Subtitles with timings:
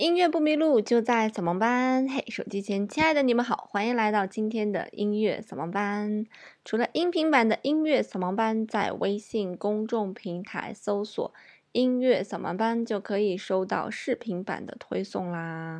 [0.00, 2.08] 音乐不迷路，就在扫盲班。
[2.08, 6.24] 嘿，手机前亲爱的你们好，欢迎来到今天的音乐扫盲班。
[6.64, 11.34] 除了音频版的音乐扫盲班，在微信公众平台搜索
[11.72, 15.78] “音乐扫盲班”就可以收到视频版的推送啦。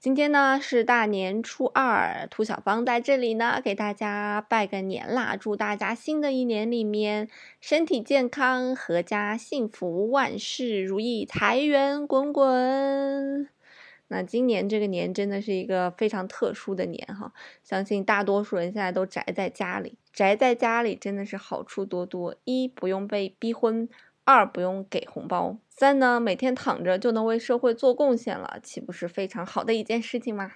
[0.00, 5.36] 今天呢是大年初二，兔小芳在这里呢给大家拜个年啦！
[5.36, 7.28] 祝大家新的一年里面
[7.60, 13.48] 身体健康，阖家幸福，万事如意，财源滚滚。
[14.06, 17.32] 那今年这个年真的是一个非常特殊的年哈，
[17.64, 23.88] 相信大多数人现在都宅在家里，宅在家里真的是好处多多，一不用被逼婚。
[24.28, 30.52] 二不用给红包，三呢每天躺着就能为社会做贡献了，岂不是非常好的一件事情吗？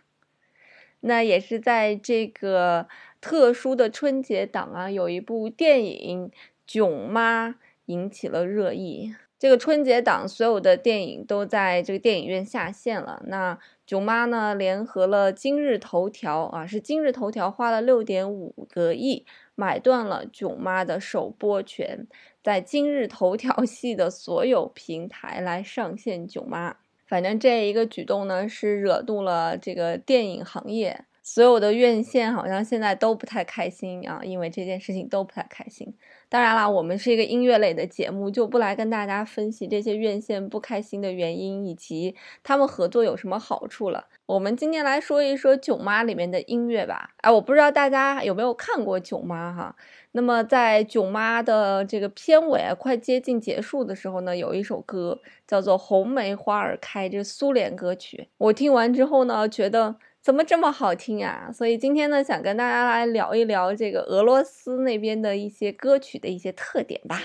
[1.00, 2.86] 那也是在这个
[3.22, 6.28] 特殊的春节档啊，有一部电影
[6.66, 7.48] 《囧妈》
[7.86, 9.14] 引起了热议。
[9.38, 13.22] 这个春节档所有的电影都在这个电影院下线了。
[13.26, 13.54] 那
[13.86, 22.06] 《囧妈》呢，联合了今日头条啊，是今日头条花了六点五个亿买断了《囧妈》的首播权。
[22.42, 26.72] 在今日头条系的所有平台来上线《囧妈》，
[27.06, 35.94] 反正这一个举动呢，是惹怒了这个电影行业，所有的院线好像现在都不太开心啊，因为这件事情都不太开心。
[36.28, 44.06] 当然啦，我们是一个音乐类的节目，就不来跟大家分析这些院线不开心的原因，以及他们合作有什么好处了。
[44.26, 47.10] 我们今天来说一说《囧妈》里面的音乐吧。
[47.18, 49.76] 哎，我不知道大家有没有看过《囧妈》哈。
[50.12, 58.28] 那么在《囧妈》的这个片尾啊，快接近结束的时候呢，有一首歌叫做《红梅花儿开》，这苏联歌曲。
[58.38, 59.96] 我听完之后呢，觉得。
[60.22, 61.50] 怎么这么好听啊？
[61.52, 67.20] 所以今天呢，想跟大家来聊一聊这个俄罗斯那边的一些歌曲的一些特点吧。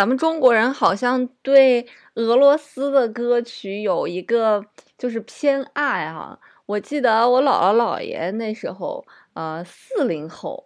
[0.00, 4.64] 咱们中国人好像对俄罗斯的歌曲有一个
[4.96, 6.40] 就是偏爱哈。
[6.64, 10.64] 我记得我姥姥姥爷那时候，呃，四零后、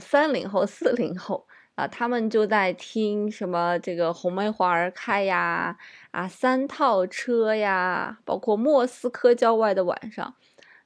[0.00, 5.76] 三零后、四零后啊，他们就在听什么这个红梅花儿开呀，
[6.10, 10.34] 啊，三套车呀，包括莫斯科郊外的晚上。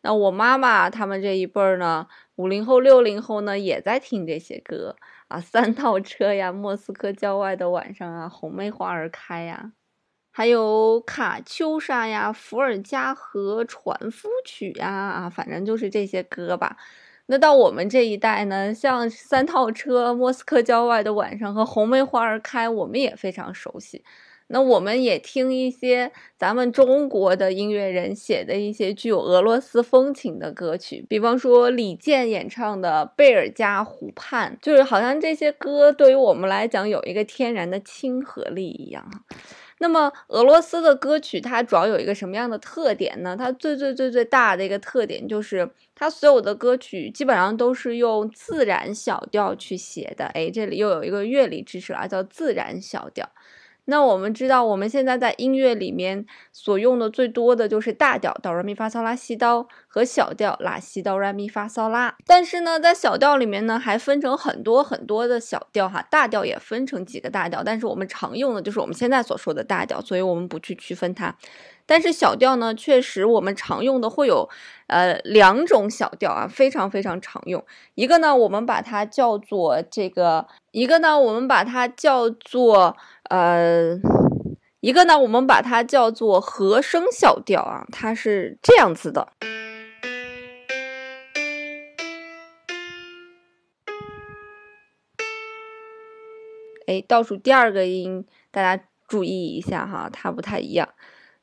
[0.02, 4.96] 那我妈妈他们这一辈儿呢，五零后、六零后呢，也在听这些歌。
[5.30, 9.72] 啊，三套车呀，莫斯科郊外的晚上啊，红梅花儿开呀，
[10.32, 16.76] 还有卡秋莎呀，伏尔加河船夫曲呀，啊，反正就是这些歌吧。
[17.26, 24.04] 那到我们这一代呢，像三套车、莫斯科郊外的晚上和红梅花儿开，我们也非常熟悉。
[24.48, 39.04] 那我们也听一些咱们中国的音乐人写的一些具有俄罗斯风情的歌曲，比方说李健演唱的《贝尔加湖畔》，就是好像这些歌对于我们来讲有一个天然的亲和力一样。
[39.78, 43.36] 那么俄罗斯的歌曲它主要有一个什么样的特点呢？
[43.36, 50.24] 它最最最最大的一个特点就是它所有的歌曲基本上都是用自然小调去写的。
[50.26, 53.28] 哎，这里又有一个乐理知识了，叫自然小调。
[53.86, 62.16] 那我们知道，我们现在在音乐里面所用的最多的就是大调哆来咪发嗦拉西哆和小调拉西哆来咪发嗦拉。
[62.26, 71.34] 但是呢，在小调里面呢，还分成很多很多的小调哈，大调也分成几个大调，但是我们常用的就是我们现在所说的大调，所以我们不去区分它。
[71.86, 74.48] 但是小调呢，确实我们常用的会有，
[74.88, 77.64] 呃，两种小调啊，非常非常常用。
[77.94, 82.96] 一个呢，我们把它叫做这个；一个呢，我们把它叫做
[83.30, 84.00] 呃；
[84.80, 89.28] 一个呢，我们把它叫做和声小调啊，它是这样子的。
[96.88, 100.88] 哎，倒数第二个音，大家注意一下哈，它不太一样。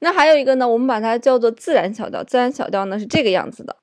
[0.04, 2.22] 那还有一个呢，我们把它叫做自然小调。
[2.26, 3.74] 自然小调呢是这个样子的。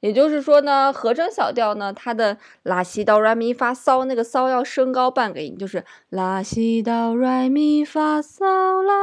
[0.00, 8.94] 也就是说呢，和声小调呢，它的拉西哆来咪发嗦那个嗦要升高半个音，就是拉西哆来咪发嗦啦。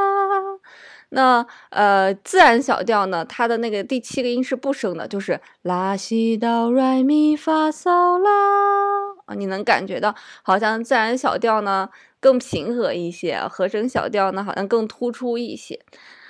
[1.10, 8.32] 那呃，自然小调呢，它的那个第七个音是不升的，就是拉西哆来咪发嗦啦
[9.26, 9.36] 啊。
[9.36, 11.90] 你能感觉到，好像自然小调呢
[12.20, 15.80] 更平和一些，和声小调呢好像更突出一些。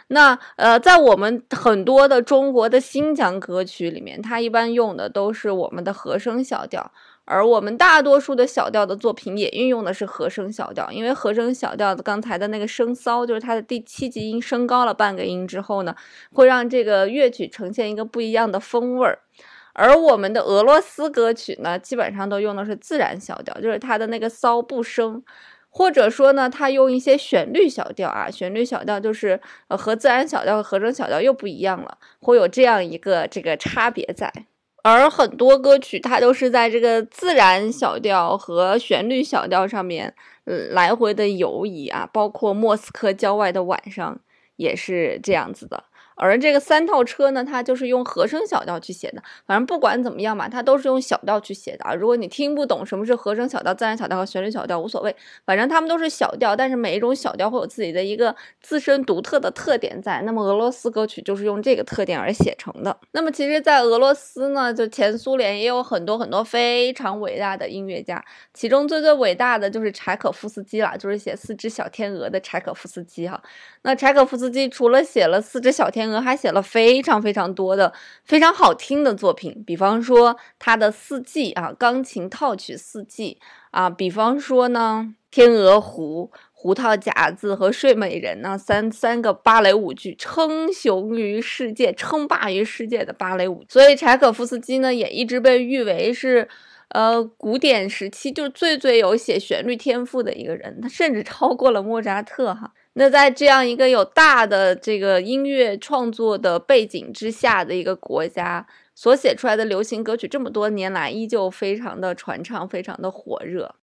[0.07, 6.91] 那呃，在我们很多的中国的新疆歌曲里面，它一般用的都是我们的和声小调，
[7.25, 15.95] 而我们大多数的小调的作品也运用的是和声小调，因为和声小调的刚才的那个升骚，就是它的第七级音升高了半个音之后呢，
[16.31, 19.17] 会让这个乐曲呈现一个不一样的风味儿。
[19.75, 25.21] 而我们的俄罗斯歌曲呢，基本上都用的是自然小调，就是它的那个骚不升。
[25.77, 29.37] 或者说呢，它用一些旋律小调啊，旋律小调就是
[29.67, 34.31] 呃和自然小调和和声小调又不一样了，会有这样一个这个差别在。
[34.83, 40.13] 而很多歌曲它都是在这个自然小调和旋律小调上面，
[40.45, 44.17] 来回的游移啊，包括莫斯科郊外的晚上
[44.55, 45.83] 也是这样子的。
[46.15, 49.21] 而这个三套车呢，它就是用和声小调去写的。
[49.45, 51.93] 反正不管怎么样吧，它都是用小调去写的啊。
[51.93, 55.15] 如果你听不懂什么是和声小调、自然小调和旋律小调，无所谓，
[55.45, 56.55] 反正它们都是小调。
[56.55, 60.21] 但是每一种小调会有自己的一个自身独特的特点在。
[60.21, 62.97] 那么俄罗斯歌曲就是用这个特点而写成的。
[63.11, 68.23] 那么其实，在俄罗斯呢，就前苏联也有很多很多非常伟大的音乐家，
[68.53, 73.41] 其中最最伟大的就是柴可夫斯基了，就是写《四只小天鹅》的柴可夫斯基哈。
[73.83, 77.91] 那柴可夫斯基除了写了《四只小天天鹅》，还写了非常非常多的
[78.23, 83.39] 非常好听的作品，比方说他的《四季》啊，钢琴套曲《四季》
[83.71, 93.65] 啊，比方说呢，《天鹅湖》、《胡桃夹子》和《睡美人》呢，三三个芭蕾舞剧称雄于世界、称霸于世界的芭蕾舞。
[93.67, 96.47] 所以柴可夫斯基呢，也一直被誉为是，
[96.89, 102.71] 呃，古典时期就最最有写旋律天赋的一个人，他甚至超过了莫扎特哈。
[102.97, 113.75] 那在这样一个有大的这个音乐创作的背景之下的一个国家，所写出来的流行歌曲，这么多年来依旧非常的传唱，非常的火热。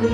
[0.00, 0.06] 有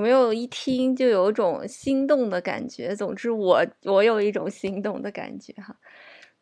[0.00, 2.96] 没有一听就有种心动的感觉？
[2.96, 5.76] 总之，我我有一种心动的感觉哈。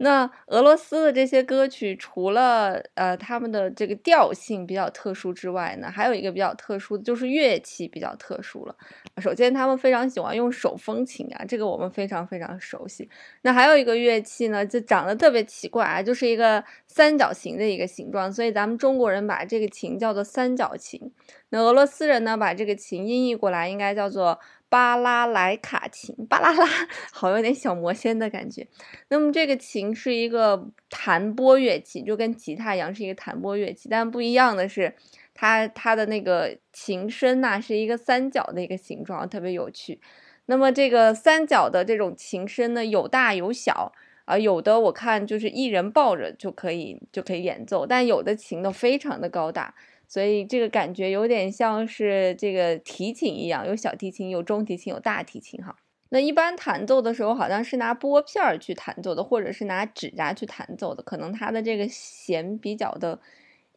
[0.03, 8.75] 那俄罗斯的这些歌曲，除了呃他们的这个调性比较特殊之外呢，还有一个比较特殊的就是乐器比较特殊了。
[9.19, 13.09] 首先，他们非常喜欢用手风琴啊，这个我们非常非常熟悉。
[13.43, 21.13] 那还有一个乐器呢，就长得特别奇怪啊，就是一个三角形的一个形状，所以咱们中国人把这个琴叫做三角琴。
[21.51, 24.41] 那俄罗斯人呢，把这个琴音译过来，应该叫做。
[24.73, 26.67] 巴拉莱卡琴，巴拉拉，
[27.13, 28.67] 好有点小魔仙的感觉。
[29.09, 34.95] 那么这个琴是一个弹拨乐器，就跟吉他一样是一个弹拨乐器，但不一样的是，
[35.35, 40.01] 它它的那个琴身呐是一个三角的一个形状，特别有趣。
[40.47, 43.93] 那么这个三角的这种琴身呢，有大有小
[44.25, 49.75] 啊，有的我看就是一人抱着就可以就可以演奏，但有的琴呢非常的高大。
[50.13, 55.75] 所以这个感觉有点像是这个提琴一样，有小提琴，有中提琴，有大提琴哈。
[56.11, 63.19] 那一般弹奏的时候，好像是拿拨片儿去弹奏的，或者是拿指甲去弹奏的，可能它的这个弦比较的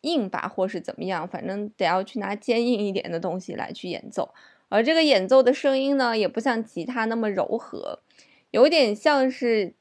[0.01, 4.34] 硬吧，或是怎么样，反正得要去拿坚硬一点的东西来去演奏。
[4.68, 8.01] 而这个演奏的声音呢，也不像吉他那么柔和，
[8.51, 9.74] 有点像是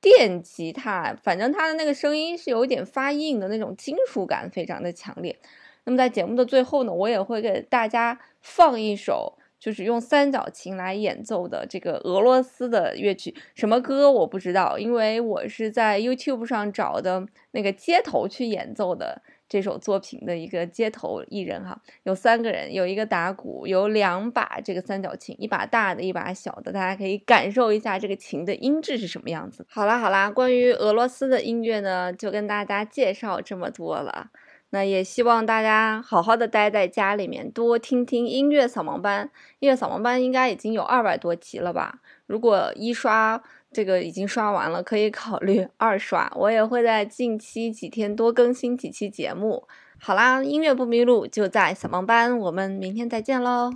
[0.00, 5.38] 电吉他，反正它的那个声音是有点发硬的那种金属感，非常的强烈。
[5.86, 29.64] 那么在节目的最后呢，我也会给大家放一首，就是用三角琴来演奏的这个俄罗斯的乐曲，什么歌我不知道，因为我是在 YouTube 上找的那个街头去演奏的这首作品的一个街头艺人哈，有三个人，有一个打鼓，有两把这个三角琴，一把大的，一把小的，大家可以感受一下这个琴的音质是什么样子。
[29.70, 34.30] 好啦好啦，关于俄罗斯的音乐呢，就跟大家介绍这么多了。
[34.76, 39.30] 那也希望大家好好的待在家里面，多听听音乐扫盲班。
[39.60, 42.00] 音乐扫盲班应该已经有二百多集了吧？
[42.26, 43.42] 如果一刷
[43.72, 46.30] 这个已经刷完了，可以考虑 二刷。
[46.36, 49.66] 我也会在近期几天多更新几期节目。
[49.98, 52.38] 好啦，音乐不迷路，就在扫盲班。
[52.38, 53.72] 我们明天再见喽。